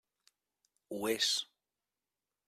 Ho 0.95 1.01
és. 1.11 1.29